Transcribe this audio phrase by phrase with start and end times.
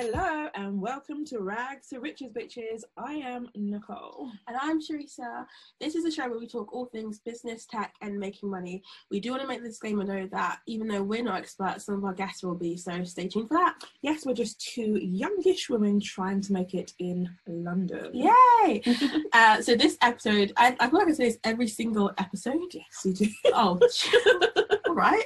[0.00, 2.84] Hello and welcome to Rags to Riches Bitches.
[2.96, 4.30] I am Nicole.
[4.46, 5.44] And I'm Teresa.
[5.80, 8.84] This is a show where we talk all things business, tech, and making money.
[9.10, 11.96] We do want to make the disclaimer though that even though we're not experts, some
[11.96, 13.74] of our guests will be, so stay tuned for that.
[14.00, 18.12] Yes, we're just two youngish women trying to make it in London.
[18.14, 18.80] Yay!
[19.32, 22.72] uh, so this episode, I, I feel like I say this every single episode.
[22.72, 23.26] Yes, you do.
[23.46, 23.80] Oh,
[24.86, 25.24] all right.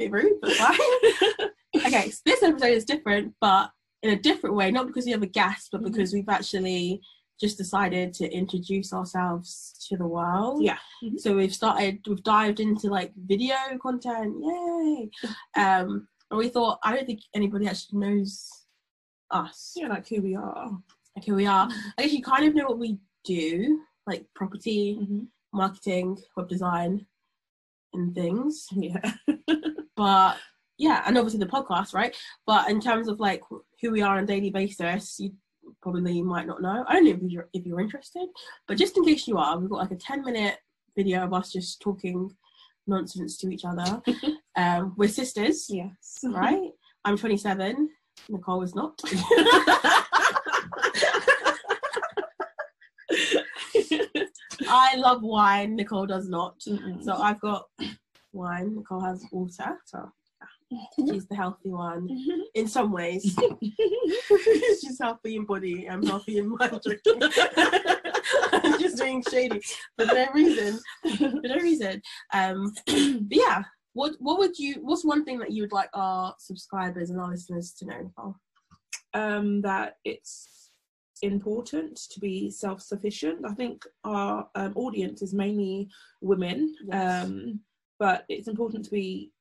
[0.00, 0.78] Bit rude, but fine.
[1.86, 3.70] okay, so this episode is different, but
[4.02, 5.92] in a different way, not because we have a guest, but Mhm.
[5.92, 7.02] because we've actually
[7.38, 10.62] just decided to introduce ourselves to the world.
[10.62, 10.78] Yeah.
[11.04, 11.20] Mhm.
[11.20, 15.10] So we've started, we've dived into like video content, yay!
[15.56, 18.48] Um, and we thought, I don't think anybody actually knows
[19.30, 20.70] us, Yeah, like who we are.
[21.14, 21.68] like who we are.
[21.98, 25.26] I guess you kind of know what we do, like property, Mhm.
[25.52, 27.06] marketing, web design,
[27.92, 28.66] and things.
[28.72, 29.12] Yeah.
[29.96, 30.36] but
[30.78, 32.16] yeah and obviously the podcast right?
[32.46, 33.42] But in terms of like
[33.80, 35.32] who we are on a daily basis you
[35.82, 36.84] probably might not know.
[36.88, 38.28] I don't know if you're if you're interested.
[38.66, 40.58] But just in case you are we've got like a 10 minute
[40.96, 42.30] video of us just talking
[42.86, 44.02] nonsense to each other.
[44.56, 46.18] Um we're sisters yes.
[46.24, 46.70] right?
[47.04, 47.88] I'm 27
[48.28, 49.00] nicole is not
[54.70, 57.02] i love wine nicole does not Mm-mm.
[57.02, 57.66] so i've got
[58.32, 60.10] wine nicole has water so
[60.96, 62.08] she's the healthy one
[62.54, 63.36] in some ways.
[64.80, 65.90] She's healthy in body.
[65.90, 66.80] I'm healthy in mind.
[68.52, 69.60] I'm just being shady
[69.98, 70.78] for no reason.
[71.18, 72.00] For no reason.
[72.32, 73.64] Um, but yeah.
[73.94, 74.76] What What would you?
[74.80, 78.02] What's one thing that you would like our subscribers and our listeners to know?
[78.02, 78.36] Nicole?
[79.14, 80.59] um, that it's
[81.22, 83.44] important to be self-sufficient.
[83.46, 85.88] I think our um, audience is mainly
[86.20, 87.24] women, Yes.
[87.24, 87.60] um,
[87.98, 89.32] but it's important to be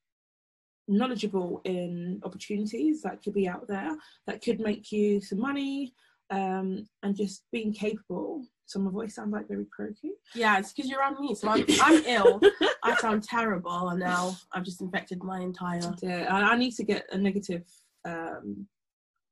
[0.87, 5.93] knowledgeable in opportunities that could be out there that could make you some money
[6.31, 8.45] um, and just being capable.
[8.65, 10.11] So my voice sounds like very croaky.
[10.35, 11.33] Yeah, it's because you're on me.
[11.33, 12.39] So I'm I'm ill.
[12.83, 15.81] I sound terrible, and now I've just infected my entire.
[16.03, 17.63] Yeah, I, I need to get a negative
[18.05, 18.67] um,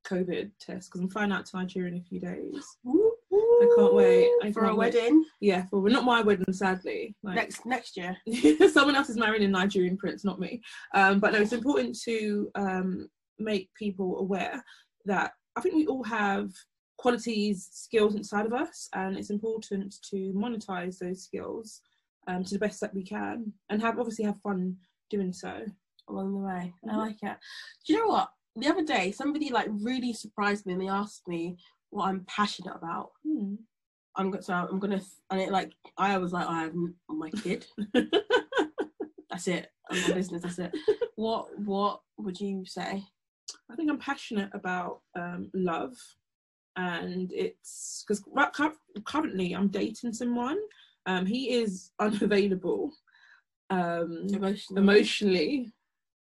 [0.08, 2.64] COVID test because I'm flying out to Nigeria in a few days.
[2.86, 4.30] I can't wait.
[4.42, 4.94] I for a wait.
[4.94, 7.14] wedding Yeah, well, not my wedding, sadly.
[7.22, 8.16] Like, next next year.
[8.72, 10.62] someone else is marrying a Nigerian prince, not me.
[10.94, 13.08] Um, but no, it's important to um,
[13.38, 14.62] make people aware
[15.06, 16.50] that I think we all have
[16.98, 21.80] qualities, skills inside of us, and it's important to monetize those skills
[22.26, 24.76] um, to the best that we can, and have obviously have fun
[25.10, 25.64] doing so.
[26.10, 26.72] along the way.
[26.88, 26.96] I Mhm.
[26.96, 27.36] like it.
[27.86, 28.30] Do you know what?
[28.56, 31.56] The other day, somebody like really surprised me and they asked me
[31.90, 33.10] what I'm passionate about.
[33.26, 33.54] Hmm.
[34.16, 35.00] I'm going so I'm gonna
[35.30, 36.74] and it like I was like I have
[37.08, 37.66] my kid.
[39.30, 39.70] that's it.
[39.90, 40.42] I'm my business.
[40.42, 40.74] That's it.
[41.14, 43.02] What what would you say?
[43.68, 45.96] I think I'm passionate about um, love,
[46.76, 48.22] and it's because
[49.04, 50.58] currently I'm dating someone.
[51.06, 52.92] Um, he is unavailable
[53.70, 54.78] um, Emotional.
[54.78, 55.72] emotionally,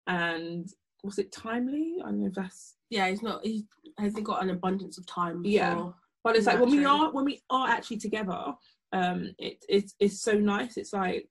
[0.08, 0.68] and
[1.02, 1.96] was it timely?
[2.02, 2.76] I don't know if that's.
[2.90, 3.44] Yeah, he's not.
[3.44, 3.66] He
[3.98, 5.42] hasn't got an abundance of time.
[5.44, 5.74] Yeah.
[5.76, 5.94] for-
[6.24, 8.54] But it's like when we are when we are actually together,
[8.92, 10.76] um, it it's it's so nice.
[10.76, 11.28] It's like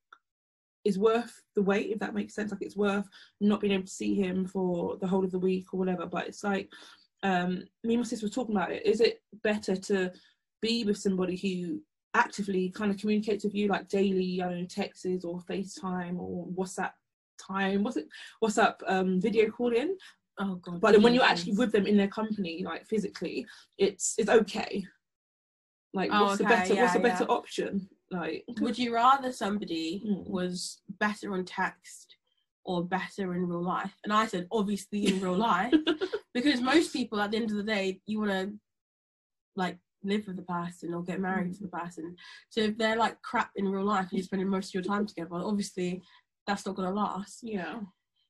[0.85, 2.51] it's worth the wait if that makes sense.
[2.51, 3.07] Like it's worth
[3.41, 6.05] not being able to see him for the whole of the week or whatever.
[6.05, 6.71] But it's like
[7.23, 8.85] um, me and my sister were talking about it.
[8.85, 10.11] Is it better to
[10.61, 11.81] be with somebody who
[12.15, 16.47] actively kind of communicates with you like daily, I don't know, texts or FaceTime or
[16.47, 16.91] WhatsApp
[17.39, 17.83] time?
[17.83, 18.07] What's it?
[18.43, 19.95] WhatsApp um, video calling?
[20.41, 20.79] Oh god.
[20.79, 23.45] but then when you're actually with them in their company like physically
[23.77, 24.85] it's it's okay
[25.93, 27.35] like Oh, what's the okay, better what's the better yeah.
[27.35, 30.27] option like Would you rather somebody Mm.
[30.29, 32.15] was better on text
[32.63, 33.93] or better in real life?
[34.03, 35.73] And I said, obviously in real life,
[36.33, 38.53] because most people at the end of the day, you want to
[39.55, 42.15] like live with the person or get married to the person.
[42.49, 45.05] So if they're like crap in real life and you're spending most of your time
[45.05, 46.01] together, obviously
[46.49, 47.39] that's not gonna last.
[47.43, 47.79] yeah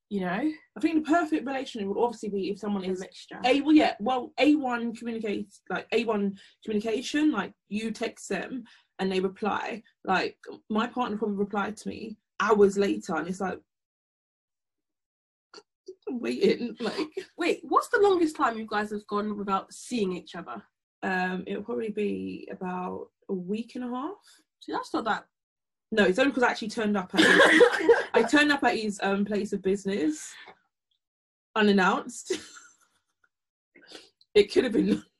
[0.10, 3.40] You know, i think the perfect relationship would obviously be if someone a is mixture.
[3.46, 8.64] a well yeah well a1 communicates like a1 communication like you text them
[9.00, 10.38] and they reply like
[10.70, 13.60] my partner probably replied to me hours later and it's like
[16.08, 17.08] I'm waiting like
[17.38, 20.62] Wait, what's the longest time you guys have gone without seeing each other?
[21.04, 24.18] um it'll probably be about a week and a half
[24.62, 25.24] See, that's not that.
[25.92, 27.28] No, it's only because I actually turned up at his,
[28.14, 30.32] I turned up at his um place of business
[31.56, 32.34] unannounced.
[34.36, 35.04] it could have been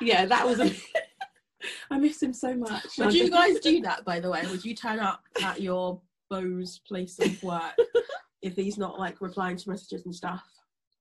[0.00, 0.70] Yeah, that was a
[1.90, 2.96] I miss him so much.
[2.98, 4.42] Would you guys do that, by the way?
[4.48, 7.74] Would you turn up at your beau's place of work
[8.42, 10.42] if he's not like replying to messages and stuff.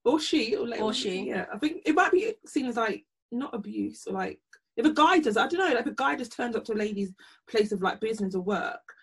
[0.03, 1.27] or she, or, like, Or she.
[1.29, 4.39] Yeah, I think it might be seen as like not abuse or like
[4.79, 6.73] if a guy does, I don't know, like if a guy just turns up to
[6.73, 7.11] a lady's
[7.49, 8.93] place of like business or work.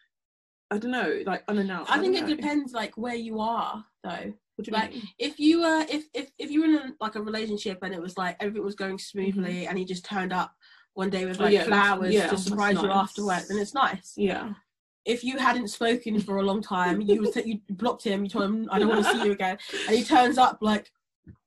[0.70, 1.93] I don't know, like unannounced.
[1.93, 2.37] I think don't it know.
[2.37, 4.32] depends like where you are though.
[4.56, 5.02] What do you like, mean?
[5.19, 8.00] If you were if if if you were in a, like a relationship and it
[8.00, 10.55] was like everything was going smoothly and he just turned up
[10.94, 11.43] one day with Mm-hmm.
[11.43, 14.14] Oh, like yeah, flowers yeah, to surprise you after work, then it's nice.
[14.17, 14.55] Yeah.
[15.05, 18.46] If you hadn't spoken for a long time, you was you blocked him, you told
[18.46, 20.90] him I don't want to see you again, and he turns up like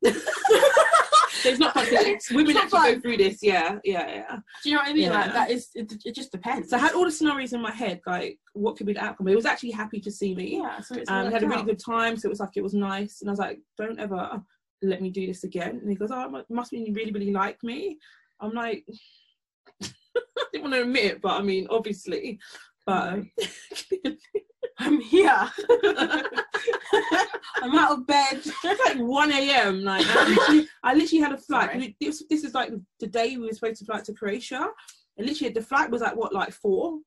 [1.42, 1.86] So it's not fun.
[1.88, 2.94] it's- Women actually fun.
[2.96, 3.40] go through this.
[3.42, 4.36] Yeah, yeah, yeah.
[4.64, 5.10] Do you know what I mean?
[5.12, 6.70] Like that is it, it just depends.
[6.70, 9.28] So I had all the scenarios in my head, like what could be the outcome.
[9.28, 10.58] He was actually happy to see me.
[10.58, 12.74] yeah, so it's Um, had a really good time, so it was like it was
[12.74, 13.22] nice.
[13.22, 14.42] And I was like, "Don't ever
[14.82, 17.32] let me do this again." And he goes, "Oh, it must mean you really, really
[17.32, 17.98] like me."
[18.42, 18.86] I'm like,
[19.84, 19.88] I
[20.52, 22.40] didn't want to admit it, but I mean, obviously,
[22.86, 23.20] but
[24.80, 25.50] I'm here.
[27.62, 28.38] I'm out of bed.
[28.44, 29.84] it's like 1 a.m.
[29.84, 31.72] Like I literally, I literally had a flight.
[31.72, 31.96] Sorry.
[32.00, 34.68] This, this is like the day we were supposed to fly to Croatia,
[35.18, 37.00] and literally the flight was like what, like four.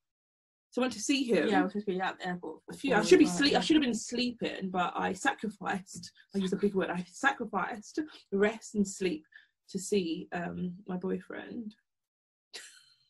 [0.70, 1.48] So I went to see him.
[1.48, 2.60] Yeah, I was supposed to be at the airport.
[2.70, 2.94] a few.
[2.94, 3.54] I should be sleep.
[3.54, 6.10] I should have been sleeping, but I sacrificed.
[6.34, 6.88] I use a big word.
[6.90, 8.00] I sacrificed
[8.32, 9.24] rest and sleep
[9.68, 11.74] to see um my boyfriend.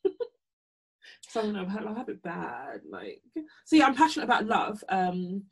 [1.28, 2.81] so I've had, I have it bad.
[2.90, 3.20] Like,
[3.64, 4.82] see, I'm passionate about love.
[4.88, 5.44] Um,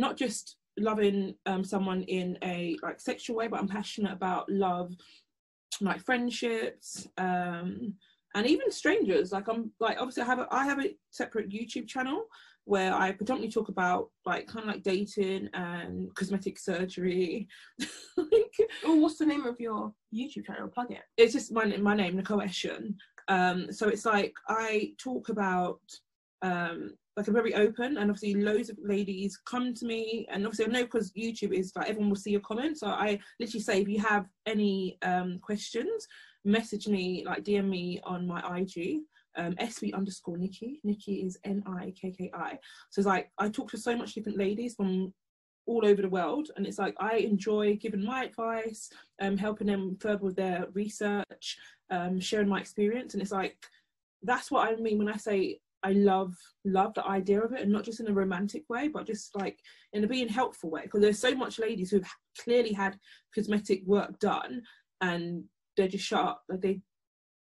[0.00, 4.92] not just loving um someone in a like sexual way, but I'm passionate about love,
[5.80, 7.08] like friendships.
[7.18, 7.94] Um,
[8.36, 11.88] and even strangers like i'm like obviously i have a i have a separate youtube
[11.88, 12.26] channel
[12.64, 17.48] where i predominantly talk about like kind of like dating and cosmetic surgery
[18.16, 20.68] like, Oh, what's the name of your YouTube channel?
[20.68, 21.02] Plug it.
[21.16, 22.94] it's just my, my name nicole eshen
[23.28, 25.80] um so it's like i talk about
[26.42, 30.66] um like i'm very open and obviously loads of ladies come to me and obviously
[30.66, 33.80] i know because youtube is like everyone will see your comments so i literally say
[33.80, 36.06] if you have any um questions
[36.44, 39.00] message me like dm me on my ig
[39.36, 40.80] um sv underscore nikki.
[40.84, 42.58] Nikki is n-i-k-k-i
[42.90, 45.12] so it's like i talk to so much different ladies from
[45.66, 48.88] all over the world and it's like i enjoy giving my advice
[49.20, 51.58] um helping them further with their research
[51.90, 53.56] um sharing my experience and it's like
[54.22, 56.34] that's what i mean when i say i love
[56.64, 59.58] love the idea of it and not just in a romantic way but just like
[59.92, 62.08] in a being helpful way because there's so much ladies who've
[62.42, 62.98] clearly had
[63.34, 64.60] cosmetic work done
[65.00, 65.44] and
[65.76, 66.80] they're just shut up like they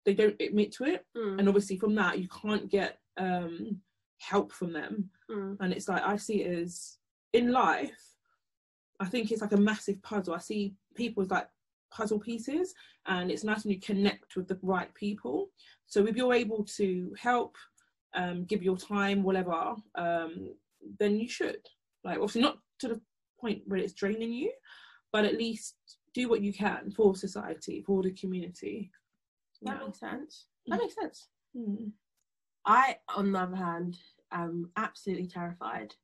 [0.07, 1.05] they don't admit to it.
[1.17, 3.81] Mm, and obviously from that you can't get um
[4.19, 5.11] help from them.
[5.31, 6.99] Mm, and it's like i see it as
[7.33, 8.03] in life
[8.99, 10.35] i think it's like a massive puzzle.
[10.35, 11.49] I see people as like
[11.91, 12.73] puzzle pieces
[13.07, 15.51] and it's nice when you connect with the right people.
[15.87, 17.57] So if you're able to help
[18.15, 20.55] um give your time whatever um
[20.99, 21.61] then you should
[22.05, 23.01] like obviously not to the
[23.41, 24.51] point where it's draining you
[25.12, 25.77] but at least
[26.15, 28.91] do what you can for society for the community
[29.62, 29.87] That Yeah.
[29.87, 30.47] makes sense.
[30.67, 30.83] That Mm.
[30.83, 31.29] makes sense.
[31.57, 31.93] Mm.
[32.65, 33.99] I, on the other hand,
[34.33, 35.95] am absolutely terrified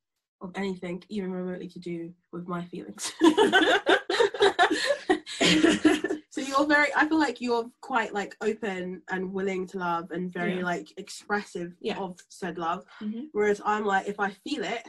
[0.41, 3.11] of anything even remotely to do with my feelings.
[6.57, 10.57] you're very I feel like you're quite like open and willing to love and very
[10.57, 10.63] Yeah.
[10.63, 11.97] like expressive Yeah.
[11.99, 12.85] of said love.
[13.01, 13.27] Mhm.
[13.31, 14.83] Whereas I'm like if I feel it,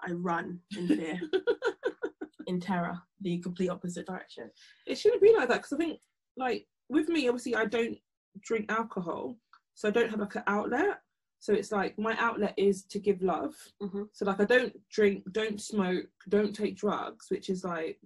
[0.00, 1.20] I run in fear.
[2.46, 4.50] in terror, the complete opposite direction.
[4.86, 6.00] it shouldn't be like that because I think
[6.36, 7.98] like with me obviously I don't
[8.40, 9.36] drink alcohol
[9.74, 11.00] so I don't have like an outlet
[11.38, 14.08] so it's like my outlet is to give love Mhm.
[14.12, 18.00] so like I don't drink don't smoke don't take drugs which is like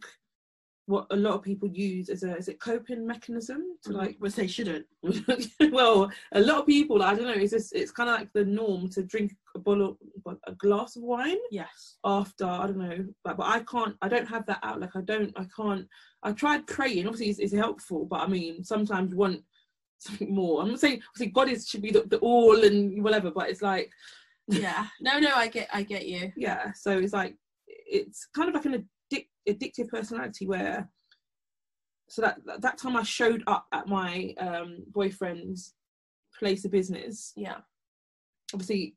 [0.87, 3.99] what a lot of people use as a is it coping mechanism to mm-hmm.
[3.99, 4.87] like which they shouldn't.
[5.73, 8.45] well a lot of people I don't know it's just it's kind of like the
[8.45, 9.99] norm to drink a bottle
[10.47, 11.97] a glass of wine Yes.
[12.05, 13.97] after I don't know, like, but I can't.
[14.03, 14.81] I don't have that out.
[14.81, 15.33] Like I don't.
[15.37, 15.87] I can't.
[16.23, 17.07] I tried praying.
[17.07, 19.43] Obviously, it's, it's helpful, but I mean, sometimes you want
[19.99, 20.62] something more.
[20.62, 23.62] I'm not saying obviously God is should be the, the all and whatever, but it's
[23.62, 23.91] like
[24.49, 24.87] Yeah.
[25.00, 26.33] No, no, I get I get you.
[26.37, 26.73] yeah.
[26.73, 27.37] So it's like
[27.67, 28.88] it's kind of like an
[29.48, 30.88] addictive personality where.
[32.08, 35.74] So that that time I showed up at my um, boyfriend's
[36.38, 37.32] place of business.
[37.36, 37.58] Yeah.
[38.52, 38.96] obviously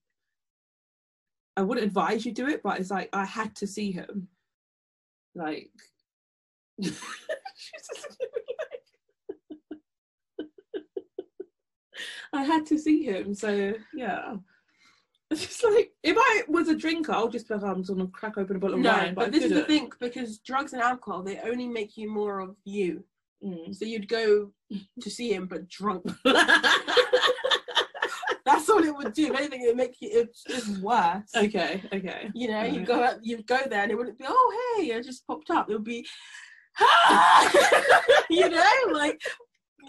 [1.55, 4.27] I wouldn't advise you do it, but it's like I had to see him.
[5.33, 5.71] Like
[6.81, 6.99] she's
[7.95, 8.17] just
[12.33, 14.35] I had to see him, so yeah.
[15.29, 18.07] It's just like if I was a drinker, I'll just be like, I'm just gonna
[18.07, 19.13] crack open a bottle of No, wine.
[19.13, 22.39] but, I this is the thing because drugs and alcohol they only make you more
[22.39, 23.03] of you.
[23.43, 23.75] Mm.
[23.75, 24.51] So you'd go
[25.01, 26.05] to see him but drunk.
[28.45, 29.27] That's all it would do.
[29.27, 31.29] If anything, it would make you it's just worse.
[31.35, 32.31] Okay, okay.
[32.33, 35.03] You know, you go out, you go there, and it wouldn't be, oh hey, it
[35.03, 35.69] just popped up.
[35.69, 36.07] It would be,
[38.29, 39.21] you know, like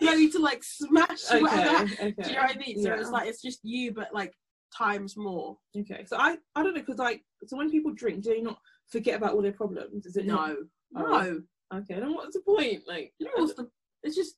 [0.02, 1.84] ready to like smash Okay, whatever.
[1.84, 2.10] okay.
[2.10, 2.82] Do you know what I mean?
[2.82, 4.34] So it's like it's just you, but like
[4.76, 5.56] times more.
[5.76, 8.58] Okay, so I I don't know because like so when people drink, do they not
[8.88, 10.06] forget about all their problems?
[10.06, 10.26] Is it?
[10.26, 10.56] No,
[10.96, 11.00] Oh.
[11.02, 11.42] no.
[11.80, 12.82] Okay, then what's the point?
[12.88, 13.68] Like, You know what's the?
[14.02, 14.36] It's just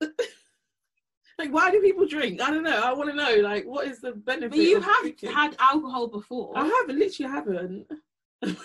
[1.38, 2.40] like why do people drink?
[2.40, 2.80] I don't know.
[2.82, 3.36] I want to know.
[3.36, 4.50] Like, what is the benefit?
[4.50, 5.30] But you have drinking?
[5.32, 6.52] had alcohol before.
[6.56, 6.98] I haven't.
[6.98, 7.86] Literally, haven't.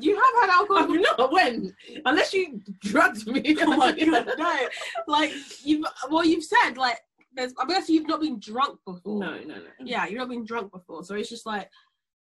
[0.00, 0.82] You have had alcohol.
[0.94, 3.56] I've not when unless you drugged me.
[3.60, 4.68] oh my god, no!
[5.06, 5.32] Like
[5.62, 6.98] you've well, you've said like
[7.34, 7.52] there's.
[7.58, 9.20] I guess you've not been drunk before.
[9.20, 9.62] No, no, no.
[9.84, 11.68] Yeah, you've not been drunk before, so it's just like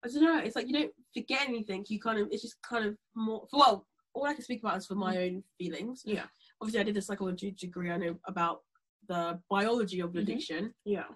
[0.04, 0.38] I don't know.
[0.38, 1.84] It's like you don't forget anything.
[1.88, 2.28] You kind of.
[2.30, 3.46] It's just kind of more.
[3.52, 6.02] Well, all I can speak about is for my own feelings.
[6.04, 6.24] Yeah,
[6.60, 7.90] Obviously, I did a psychology degree.
[7.90, 8.62] I know about
[9.08, 10.20] the biology of Mhm.
[10.20, 10.74] addiction.
[10.84, 11.06] yeah,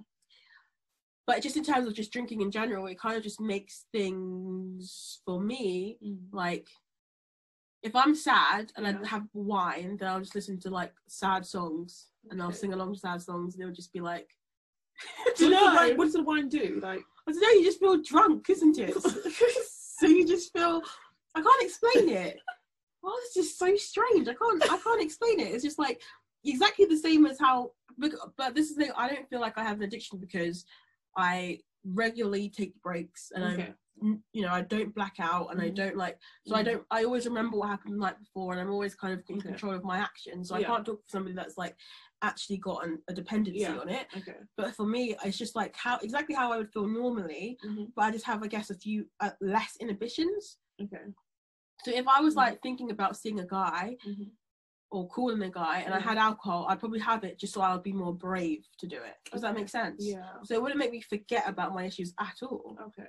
[1.27, 5.21] but just in terms of just drinking in general, it kind of just makes things
[5.25, 5.99] for me
[6.33, 6.69] like
[7.83, 9.01] if I'm sad and Yeah.
[9.03, 12.95] I have wine, then I'll just listen to like sad songs and I'll sing along
[12.95, 14.29] to sad songs and it'll just be like
[15.37, 15.75] do you know?
[15.75, 16.79] wine, what does the wine do?
[16.83, 18.95] Like, I don't know, you just feel drunk, isn't it?
[19.99, 20.83] so you just feel
[21.35, 22.39] I can't explain it.
[23.05, 24.29] Oh, it's just so strange.
[24.29, 25.53] I can't I can't explain it.
[25.53, 26.01] It's just like
[26.45, 29.65] exactly the same as how but this is the thing, I don't feel like I
[29.65, 30.65] have an addiction because
[31.17, 33.75] I regularly take breaks and I okay, n-
[34.33, 35.75] you know i don't black out and i Mhm.
[35.75, 36.67] don't like so i Mhm.
[36.67, 39.37] don't i always remember what happened the night before and i'm always kind of in
[39.39, 39.49] Okay.
[39.51, 41.77] control of my actions so i can't talk to somebody that's like
[42.23, 43.79] actually got an, a dependency Yeah.
[43.79, 44.37] on it okay.
[44.57, 47.93] but for me it's just like how exactly how i would feel normally Mhm.
[47.95, 51.05] but i just have i guess a few uh, less inhibitions Okay.
[51.85, 52.39] so if i was Mhm.
[52.39, 54.31] like thinking about seeing a guy Mhm.
[54.91, 57.73] or calling a guy and i had alcohol i'd probably have it just so i
[57.73, 60.35] would be more brave to do it does that make sense Yeah.
[60.43, 63.09] so it wouldn't make me forget about my issues at all Okay.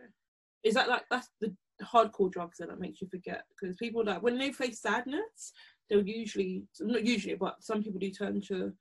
[0.63, 1.53] Is that like that's the
[1.83, 3.43] hardcore drugs that makes you forget?
[3.49, 5.51] Because people that when they face sadness,
[5.89, 8.71] they'll usually not usually, but some people do turn to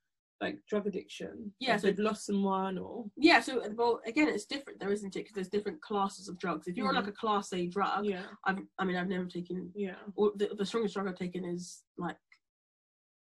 [0.40, 1.52] like drug addiction.
[1.60, 5.20] Yeah, so- they've lost someone or Yeah, so well, again, it's different, though, isn't it?
[5.20, 6.66] Because there's different classes of drugs.
[6.66, 6.98] If you're on Mhm.
[6.98, 9.70] like a class A drug, yeah, I've, I mean, I've never taken.
[9.76, 12.16] yeah, Or the, the strongest drug I've taken is like,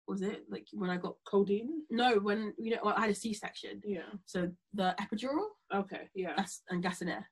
[0.07, 1.83] was it like when I got codeine.
[1.89, 3.81] no when you know I had a C-section.
[3.85, 4.01] Yeah.
[4.25, 6.09] So the epidural, Okay.
[6.13, 6.33] Yeah.
[6.37, 7.27] that's and gas and air.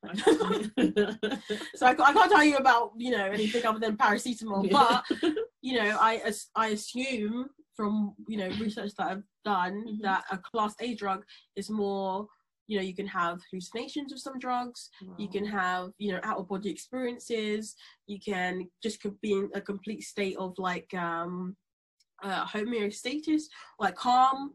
[1.75, 5.01] So I, I can't tell you about you know anything other than paracetamol, Yeah.
[5.19, 10.01] but you know I as- I assume from you know research that I've done Mhm.
[10.03, 11.23] that a class A drug
[11.55, 12.27] is more
[12.67, 16.37] you know you can have hallucinations with some drugs you can have you know out
[16.37, 17.75] of body experiences
[18.07, 21.55] you can just be in a complete state of like um
[22.23, 23.43] uh homeostasis
[23.79, 24.53] like calm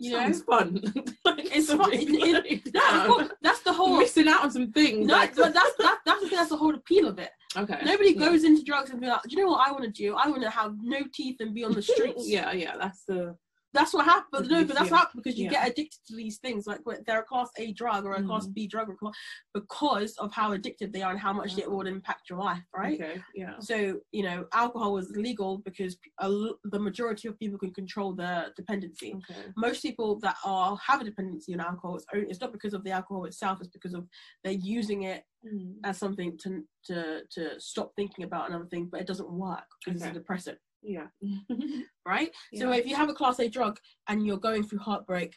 [0.00, 0.80] you know Sounds fun.
[1.50, 1.90] It's fun.
[1.92, 5.06] It- it- of that's the whole missing out on some things.
[5.06, 7.30] no, like- but that's that, that's the thing, that's the whole appeal of it.
[7.56, 7.78] okay.
[7.84, 8.26] Nobody yeah.
[8.26, 10.14] goes into drugs and be like, do you know what I want to do?
[10.14, 12.28] I want to have no teeth and be on the streets.
[12.28, 13.36] yeah, yeah, that's the
[13.74, 14.48] That's what happens.
[14.48, 15.50] No, but that's what happens because you Yeah.
[15.50, 16.66] get addicted to these things.
[16.66, 18.54] Like they're a class A drug or a class Mhm.
[18.54, 19.12] B drug or
[19.52, 21.66] because of how addictive they are and how much it Yeah.
[21.66, 23.00] would impact your life, right?
[23.00, 23.58] Okay, yeah.
[23.58, 26.28] So, you know, alcohol was legal because a
[26.64, 29.14] the majority of people can control their dependency.
[29.16, 29.52] Okay.
[29.56, 32.84] Most people that are have a dependency on alcohol, it's, only, it's not because of
[32.84, 34.08] the alcohol itself, it's because of
[34.44, 35.76] they're using it Mm.
[35.84, 40.00] as something to to to stop thinking about another thing, but it doesn't work because
[40.02, 40.08] Okay.
[40.10, 41.06] it's a depressant, Yeah.
[42.06, 42.30] right?
[42.56, 45.36] So if you have a class A drug and you're going through heartbreak,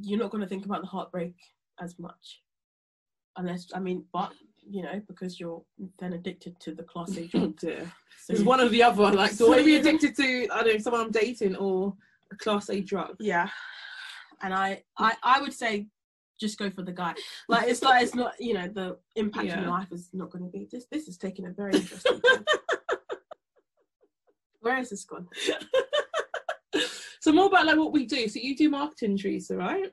[0.00, 1.34] you're not going to think about the heartbreak
[1.80, 2.40] as much,
[3.36, 4.32] unless I mean, but
[4.64, 5.62] you know, because you're
[5.98, 7.58] then addicted to the class A drug.
[7.58, 7.90] dear.
[8.24, 9.10] So It's one or the other.
[9.12, 11.94] Like, So want to be addicted to, I don't know, someone I'm dating or
[12.32, 13.16] a class A drug?
[13.20, 13.48] yeah,
[14.42, 15.88] and I I I would say
[16.40, 17.14] just go for the guy.
[17.48, 19.60] Like it's like it's not you know the impact on Yeah.
[19.62, 20.86] your life is not going to be this.
[20.90, 22.20] This is taking a very interesting.
[24.62, 25.28] Where is this gone?
[27.20, 28.26] So more about like what we do.
[28.26, 29.92] So you do marketing, Teresa, right?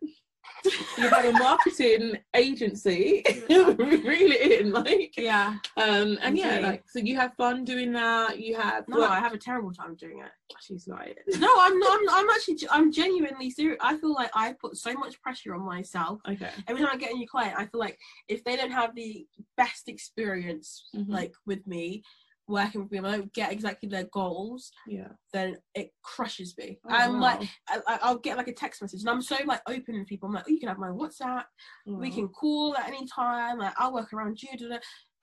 [0.97, 3.23] You have a marketing agency.
[3.49, 5.57] really in, like, Yeah.
[5.77, 8.39] um, and yeah, like, so you have fun doing that.
[8.39, 10.31] You have No, work- I have a terrible time doing it.
[10.59, 11.99] She's like, No, I'm not.
[12.01, 12.57] I'm, I'm actually.
[12.71, 13.77] I'm genuinely serious.
[13.79, 16.21] I feel like I put so much pressure on myself.
[16.27, 18.95] okay, Every time I get a new client, I feel like if they don't have
[18.95, 21.09] the best experience, Mhm.
[21.09, 22.01] like with me,
[22.49, 25.09] working with don't get exactly their goals, yeah.
[25.31, 26.79] then it crushes me.
[26.85, 27.47] Oh, I'm like, wow.
[27.69, 30.27] I, I- I'll get like a text message, and I'm so like open with people.
[30.27, 31.43] I'm like, oh, you can have my WhatsApp.
[31.85, 32.15] We mm.
[32.15, 33.59] can call at any time.
[33.59, 34.49] Like, I'll work around you.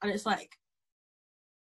[0.02, 0.50] And it's like,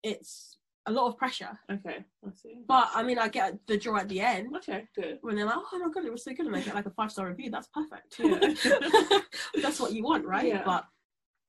[0.02, 1.58] it's a lot of pressure.
[1.70, 2.58] Okay, I see.
[2.66, 5.18] But I mean, I get the draw at the end Okay, good.
[5.20, 6.90] when they're like, "Oh my god, it was so good," and I get like a
[6.90, 7.50] five star review.
[7.50, 8.16] That's perfect.
[8.18, 9.18] Yeah.
[9.62, 10.46] That's what you want, right?
[10.46, 10.62] Yeah.
[10.64, 10.84] But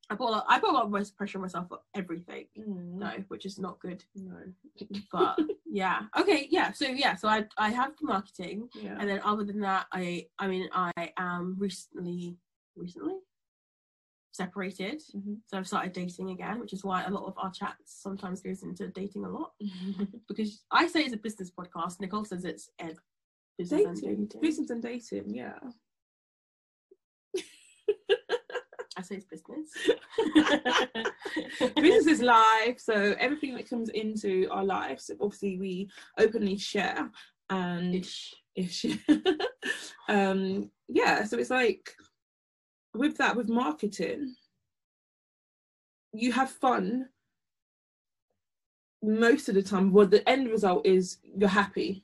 [0.09, 2.45] I put a lot, I put a lot of pressure on myself for everything.
[2.57, 4.03] Mm, No, which is not good.
[4.15, 4.37] no.
[5.11, 6.71] But yeah, okay, yeah.
[6.71, 8.97] So yeah, so I I have the marketing, Yeah.
[8.99, 12.37] and then other than that, I I mean I am recently
[12.75, 13.15] recently
[14.31, 15.01] separated.
[15.15, 15.41] Mhm.
[15.47, 18.61] So I've started dating again, which is why a lot of our chats sometimes goes
[18.63, 19.53] into dating a lot.
[20.27, 22.97] Because I say it's a business podcast, Nicole says it's ed
[23.57, 24.41] business and dating, dating.
[24.41, 25.33] business and dating.
[25.33, 25.57] Yeah.
[28.97, 29.69] I say it's business.
[31.75, 37.09] business is life, so everything that comes into our lives, obviously, we openly share
[37.49, 38.33] and Ish.
[38.55, 38.85] ish.
[40.09, 41.93] um, yeah, so it's like
[42.95, 44.35] with that, with marketing,
[46.13, 47.09] you have fun
[49.03, 49.91] most of the time.
[49.91, 52.03] Well, the end result is you're happy.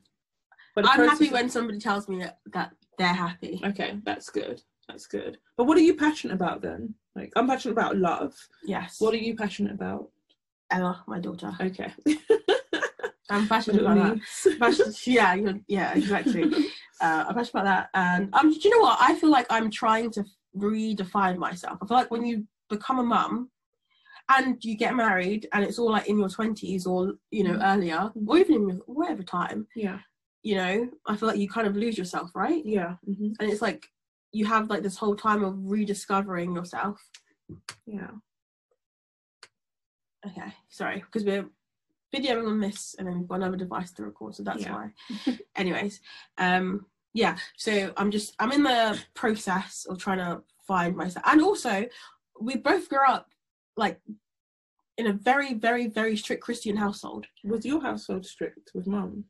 [0.75, 3.59] But I'm happy when somebody tells me that, that they're happy.
[3.63, 4.61] Okay, that's good.
[4.87, 5.37] That's good.
[5.57, 6.93] But what are you passionate about then?
[7.15, 8.33] Like, I'm passionate about love.
[8.65, 8.97] Yes.
[8.99, 10.09] What are you passionate about?
[10.71, 11.51] Ella, my daughter.
[11.61, 11.93] Okay.
[13.29, 14.59] I'm passionate about that.
[14.59, 15.35] Passion- yeah,
[15.67, 16.43] yeah, exactly.
[17.01, 17.89] uh, I'm passionate about that.
[17.93, 18.97] And um, do you know what?
[18.99, 20.25] I feel like I'm trying to
[20.57, 21.79] redefine myself.
[21.81, 23.49] I feel like when you become a mum
[24.29, 27.73] and you get married and it's all like in your 20s or, you know, Mhm.
[27.75, 29.99] earlier or even in your, whatever time, yeah.
[30.43, 32.63] you know, I feel like you kind of lose yourself, right?
[32.65, 32.95] Yeah.
[33.05, 33.87] hmm And it's like
[34.33, 36.99] you have like this whole time of rediscovering yourself.
[37.85, 38.09] Yeah.
[40.25, 41.49] Okay, sorry, because we're
[42.15, 44.73] videoing on this and then we've got another device to record, so that's Yeah.
[44.73, 45.37] why.
[45.55, 45.99] Anyways,
[46.37, 51.41] um, yeah, so I'm just I'm in the process of trying to find myself, and
[51.41, 51.85] also
[52.41, 53.29] we both grew up
[53.77, 53.99] like
[54.97, 57.25] in a very, very, very strict Christian household.
[57.43, 59.25] Was your household strict with mum?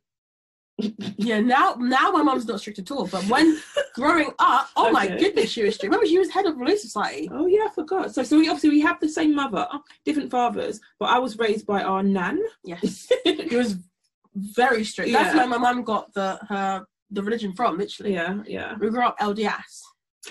[0.78, 3.60] Yeah, now now my mum's not strict at all, but when
[3.94, 5.92] growing up, oh my goodness, she was strict.
[5.92, 7.30] Remember, she was head of Relief Society.
[7.32, 8.14] Oh yeah, I forgot.
[8.14, 9.68] So, so we obviously we have the same mother,
[10.04, 12.42] different fathers, but I was raised by our nan.
[12.64, 13.78] Yes, it was
[14.36, 15.12] very strict.
[15.12, 15.42] That's Yeah.
[15.42, 17.78] where my mum got the her the religion from.
[17.78, 18.76] Literally, yeah, yeah.
[18.80, 19.82] we grew up LDS.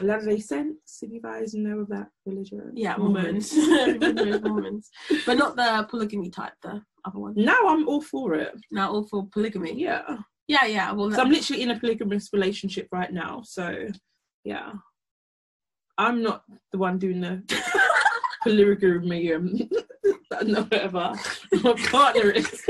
[0.00, 2.72] Latter-day Saints, if you guys know of that religion.
[2.74, 3.52] Yeah, Mormons.
[4.42, 4.90] Mormons,
[5.26, 6.54] but not the polygamy type.
[6.62, 7.34] The other one.
[7.36, 8.54] Now I'm all for it.
[8.70, 9.74] Now all for polygamy.
[9.78, 10.16] Yeah.
[10.48, 10.92] Yeah, yeah.
[10.92, 13.42] Well, So I'm literally in a polygamous relationship right now.
[13.44, 13.88] So
[14.44, 14.72] yeah.
[15.98, 17.42] I'm not the one doing the
[18.42, 19.52] polygamy um
[20.44, 21.12] no whatever.
[21.62, 22.64] My partner is.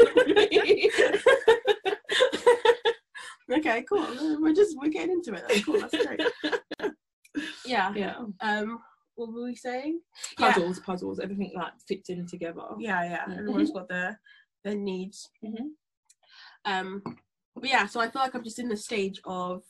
[3.53, 4.07] okay, cool.
[4.41, 5.45] We're just we're getting into it.
[5.49, 5.81] That's cool.
[5.81, 6.21] That's great.
[7.65, 7.93] Yeah.
[7.95, 8.17] yeah.
[8.41, 8.81] Um.
[9.15, 10.01] What were we saying?
[10.39, 10.53] Yeah.
[10.53, 12.63] Puzzles, puzzles, everything like fits in together.
[12.79, 13.25] Yeah, yeah.
[13.27, 13.39] Mhm.
[13.39, 14.21] Everyone's got their
[14.65, 15.31] their needs.
[15.45, 15.71] Mhm.
[16.65, 17.03] Um,
[17.55, 19.63] but yeah, so I feel like I'm just in the stage of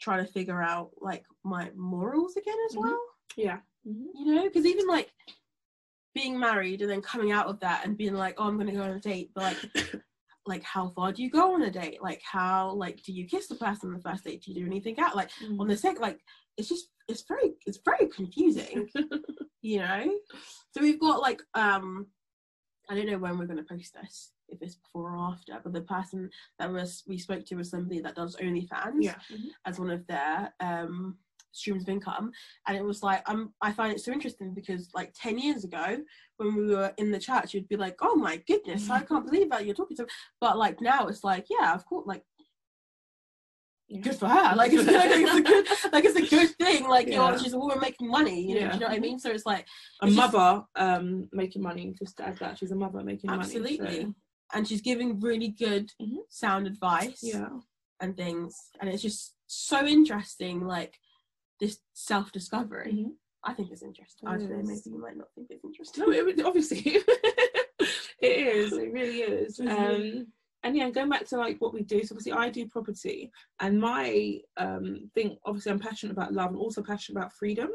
[0.00, 2.82] trying to figure out like my morals again as Mhm.
[2.82, 3.00] well.
[3.36, 3.60] Yeah.
[3.86, 4.06] Mhm.
[4.14, 5.12] You know, because even like
[6.14, 8.82] being married and then coming out of that and being like, oh, I'm gonna go
[8.82, 9.72] on a date, but like,
[10.46, 12.02] like how far do you go on a date?
[12.02, 14.42] Like how like do you kiss the person on the first date?
[14.42, 15.16] Do you do anything out?
[15.16, 16.20] Like on the second, like
[16.56, 18.88] it's just it's very it's very confusing.
[19.62, 20.18] you know
[20.72, 22.06] so we've got like um
[22.88, 25.72] i don't know when we're going to post this if it's before or after but
[25.72, 29.14] the person that was we spoke to was somebody that does onlyfans yeah.
[29.32, 29.48] Mhm.
[29.64, 31.16] as one of their um
[31.52, 32.30] streams of income
[32.66, 35.96] and it was like um i find it so interesting because like 10 years ago
[36.36, 39.48] when we were in the church, you'd be like oh my goodness i can't believe
[39.50, 40.06] that you're talking to
[40.40, 42.22] but like now it's like yeah of course like
[43.88, 44.00] Yeah.
[44.00, 47.06] good for her like it's, like, it's a good like it's a good thing like
[47.06, 47.38] you know Yeah.
[47.38, 48.74] she's a woman making money you know, Yeah.
[48.74, 49.64] you know what i mean so it's like
[50.02, 53.30] A It's just- mother um making money, just to add that she's a mother making
[53.30, 54.02] absolutely money.
[54.02, 54.14] so-
[54.54, 56.18] and she's giving really good Mhm.
[56.28, 57.48] sound advice Yeah.
[58.00, 60.98] and things and it's just so interesting like
[61.60, 63.16] this self-discovery Mhm.
[63.44, 66.04] i think it's interesting i It don't know maybe you might not think it's interesting
[66.04, 66.80] No, it, obviously
[68.20, 68.72] it is.
[68.72, 69.60] It really is.
[69.60, 70.26] Um,
[70.62, 72.02] and yeah, going back to like what we do.
[72.02, 73.30] So obviously, I do property,
[73.60, 75.36] and my um thing.
[75.44, 77.68] Obviously, I'm passionate about love, and also passionate about freedom,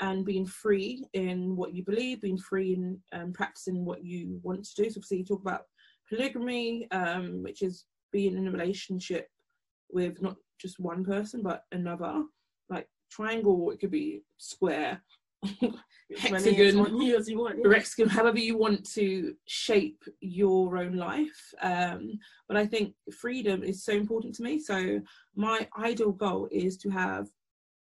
[0.00, 4.64] and being free in what you believe, being free in um, practicing what you want
[4.64, 4.90] to do.
[4.90, 5.62] So obviously, you talk about
[6.08, 9.28] polygamy, um, which is being in a relationship
[9.90, 12.22] with not just one person but another,
[12.68, 13.70] like triangle.
[13.70, 15.02] It could be square.
[16.22, 17.64] As many as hexagon, one as you want yeah.
[17.64, 21.54] Rexcom, however you want to shape your own life.
[21.62, 24.60] Um, but I think freedom is so important to me.
[24.60, 25.00] So
[25.34, 27.28] my ideal goal is to have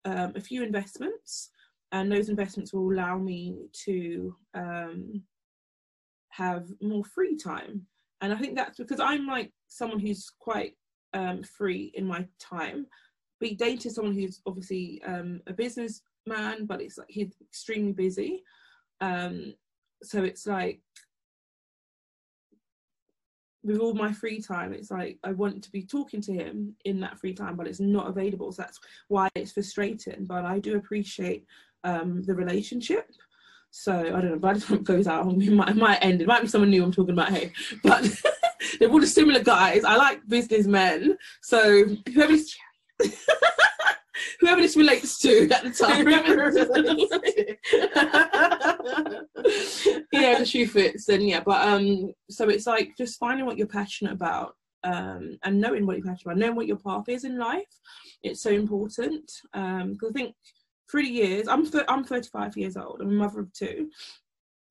[0.05, 1.51] um, a few investments,
[1.91, 5.21] and those investments will allow me to um,
[6.29, 7.85] have more free time.
[8.21, 10.73] And I think that's because I'm like someone who's quite
[11.13, 12.85] um, free in my time.
[13.39, 18.43] But dating someone who's obviously um, a businessman, but it's like he's extremely busy.
[18.99, 19.53] Um,
[20.03, 20.81] so it's like
[23.63, 26.99] with all my free time, it's like I want to be talking to him in
[27.01, 28.51] that free time, but it's not available.
[28.51, 30.25] So that's why it's frustrating.
[30.25, 31.45] But I do appreciate
[31.83, 33.09] um, the relationship.
[33.71, 36.21] So I don't know, by the time it goes out, it might, it might end.
[36.21, 37.51] It might be someone new I'm talking about Hey,
[37.83, 38.03] but
[38.79, 39.83] they're all the similar guys.
[39.83, 41.17] I like businessmen.
[41.41, 42.55] So whoever this,
[44.39, 46.09] whoever this relates to at the time,
[50.11, 51.05] yeah, the shoe fits.
[51.05, 54.55] Then yeah, but um, so it's like just finding what you're passionate about.
[54.81, 57.65] Um, and knowing what you're passionate about, knowing what your path is in life,
[58.23, 59.29] it's so important.
[59.53, 60.35] Um, because I think
[60.89, 63.01] through the years, I'm th- I'm 35 years old.
[63.01, 63.89] I'm a mother of two.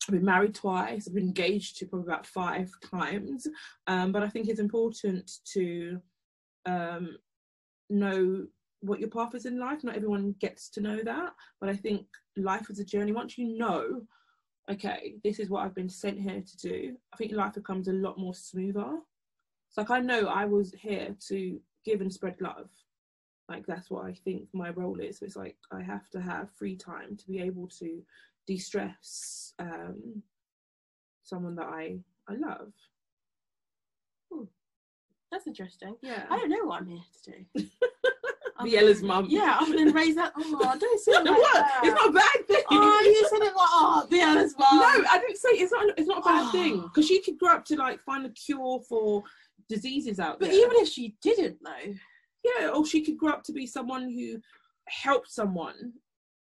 [0.08, 1.06] I've been married twice.
[1.06, 3.46] I've been engaged to probably about five times.
[3.86, 6.00] Um, but I think it's important to
[6.66, 7.18] um,
[7.90, 8.46] know
[8.80, 9.84] what your path is in life.
[9.84, 13.12] Not everyone gets to know that, but I think life is a journey.
[13.12, 14.02] Once you know,
[14.70, 17.92] okay, this is what I've been sent here to do, I think life becomes a
[17.92, 18.98] lot more smoother.
[19.68, 22.70] It's like I know I was here to give and spread love
[23.48, 26.50] like that's what i think my role is so it's like i have to have
[26.50, 28.02] free time to be able to
[28.46, 30.22] de-stress um
[31.22, 31.96] someone that i
[32.28, 32.72] i love
[34.32, 34.44] Hmm.
[35.32, 35.96] That's interesting.
[36.02, 37.38] yeah I don't know what I'm here to do.
[38.70, 39.26] Than- mum.
[39.30, 40.32] Yeah, other than raise that.
[40.36, 41.80] Oh, don't say it like what that.
[41.84, 44.76] it's not a bad thing Oh, you said it like oh, Biella's mum.
[44.80, 46.52] no i didn't say it's not it's not a bad Oh.
[46.52, 49.22] thing because she could grow up to like find a cure for
[49.68, 51.94] diseases out But there But even if she didn't though,
[52.44, 54.40] yeah or she could grow up to be someone who
[54.88, 55.92] helped someone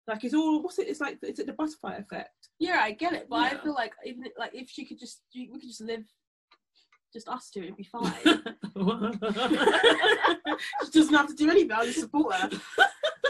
[0.08, 3.26] like it's all what's it it's like it's the butterfly effect yeah, I get it.
[3.28, 6.04] But I feel like even like if she could just we could just live,
[7.12, 8.14] just us two, it'd be fine.
[10.86, 11.72] she doesn't have to do anything.
[11.72, 12.50] I'll just support her.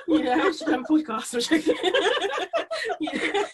[0.08, 1.34] You know, she can have a podcast.
[1.34, 1.56] Which I,
[3.00, 3.46] Yeah.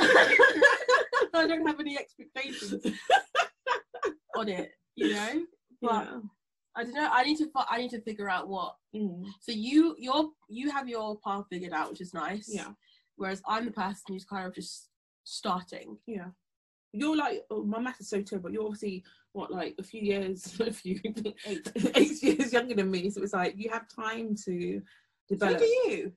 [1.34, 2.86] I don't have any expectations
[4.34, 4.70] on it.
[4.94, 5.44] You know,
[5.82, 6.20] but yeah.
[6.76, 7.08] I don't know.
[7.10, 7.50] I need to.
[7.70, 8.76] I need to figure out what.
[8.94, 9.24] Mm.
[9.40, 12.48] So you, your, you have your path figured out, which is nice.
[12.52, 12.68] yeah
[13.16, 14.88] Whereas I'm the person who's kind of just
[15.24, 15.96] starting.
[16.06, 16.26] Yeah.
[16.92, 18.50] You're like, oh, my math is so terrible.
[18.50, 21.00] You're obviously, what, like a few years, a few,
[21.46, 23.10] eight, eight years younger than me.
[23.10, 25.58] So it's like, you have time to So develop.
[25.58, 26.12] do you.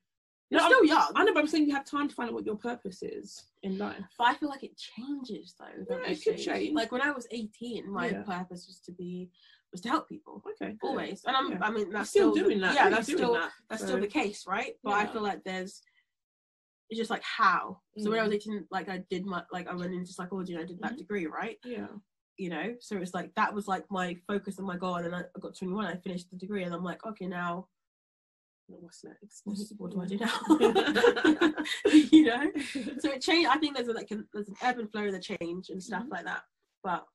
[0.49, 1.11] You're No, still young.
[1.15, 3.45] I know, but I'm saying you have time to find out what your purpose is
[3.61, 4.03] in life.
[4.17, 5.65] But I feel like it changes though.
[5.97, 6.73] Yeah, it could change.
[6.73, 8.23] Like when I was 18, my Yeah.
[8.23, 9.29] purpose was to be
[9.71, 10.71] was to help people Okay.
[10.81, 10.87] good.
[10.87, 11.51] always, and I'm.
[11.51, 11.59] Yeah.
[11.61, 12.73] I mean, that's still doing that.
[12.73, 13.51] Yeah, that's still that.
[13.69, 14.73] that's so- still the case, right?
[14.83, 15.83] But I feel like there's.
[16.89, 17.81] It's just like how.
[17.99, 18.35] So when I was Mm.
[18.37, 20.97] 18, like I did my like I went into psychology and I did that Mhm.
[20.97, 21.59] degree, right?
[21.63, 21.87] Yeah.
[22.37, 25.25] You know, so it's like that was like my focus and my goal, and I
[25.39, 27.67] got 21, I finished the degree, and I'm like, okay, now
[28.69, 29.41] What's next?
[29.77, 30.39] what do I do now?
[32.11, 32.51] you know.
[32.99, 33.49] so it changed.
[33.49, 35.81] I think there's a, like a, there's an ebb and flow of the change and
[35.81, 36.11] stuff Mhm.
[36.11, 36.41] like that.
[36.83, 37.05] But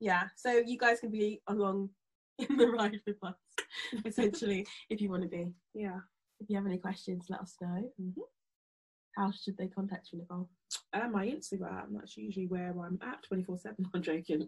[0.00, 1.90] yeah, so you guys can be along
[2.38, 3.34] in the ride with us,
[4.04, 5.52] essentially, if you want to be.
[5.74, 5.98] Yeah.
[6.40, 7.90] If you have any questions, let us know.
[8.00, 8.14] Mhm.
[9.16, 10.48] How should they contact you, Nicole?
[10.92, 13.90] Uh, my Instagram, that's usually where I'm at 24 7.
[13.92, 14.46] I'm joking.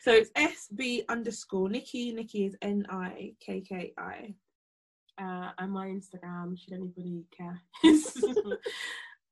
[0.00, 2.12] so it's SB underscore Nikki.
[2.12, 4.34] Nikki is N I K K I.
[5.20, 8.16] Uh, and my Instagram, should anybody care, is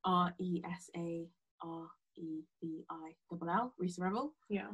[0.04, 1.26] R E S A
[1.62, 4.34] R E B I double L, Risa Rebel.
[4.48, 4.68] Yeah.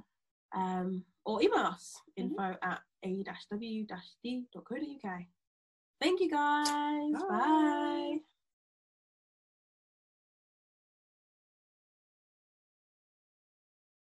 [0.55, 2.31] Um, or email us Mhm.
[2.31, 5.11] info at a-w-d.co.uk.
[6.01, 7.13] Thank you guys.
[7.13, 7.29] Bye.
[7.29, 8.21] Bye.